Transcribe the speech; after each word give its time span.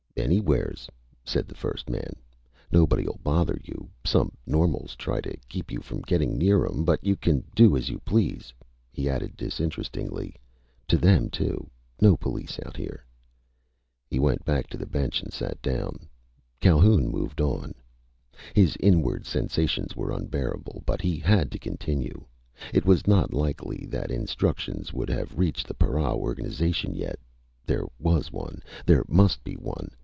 "Anywheres," 0.17 0.87
said 1.23 1.47
the 1.47 1.55
first 1.55 1.89
man. 1.89 2.15
"Nobody'll 2.71 3.19
bother 3.23 3.57
you. 3.63 3.89
Some 4.05 4.33
normals 4.45 4.93
try 4.95 5.19
to 5.21 5.35
keep 5.49 5.71
you 5.71 5.79
from 5.79 6.01
getting 6.01 6.37
near'em, 6.37 6.83
but 6.85 7.03
you 7.03 7.15
can 7.15 7.43
do 7.55 7.75
as 7.75 7.89
you 7.89 7.97
please." 7.99 8.53
He 8.91 9.09
added 9.09 9.35
disinterestedly. 9.37 10.35
"To 10.89 10.97
them, 10.97 11.29
too. 11.29 11.71
No 12.01 12.15
police 12.17 12.59
out 12.65 12.75
here!" 12.77 13.03
He 14.09 14.19
went 14.19 14.45
back 14.45 14.67
to 14.67 14.77
the 14.77 14.85
bench 14.85 15.23
and 15.23 15.33
sat 15.33 15.59
down. 15.61 16.07
Calhoun 16.59 17.07
moved 17.07 17.39
on. 17.41 17.73
His 18.53 18.77
inward 18.79 19.25
sensations 19.25 19.95
were 19.95 20.11
unbearable, 20.11 20.83
but 20.85 21.01
he 21.01 21.17
had 21.17 21.49
to 21.53 21.57
continue. 21.57 22.25
It 22.73 22.85
was 22.85 23.07
not 23.07 23.33
likely 23.33 23.87
that 23.89 24.11
instructions 24.11 24.93
would 24.93 25.09
have 25.09 25.37
reached 25.39 25.67
the 25.67 25.73
para 25.73 26.13
organization 26.15 26.93
yet. 26.95 27.17
There 27.65 27.85
was 27.97 28.31
one. 28.31 28.61
There 28.85 29.05
must 29.07 29.43
be 29.43 29.55
one. 29.55 29.89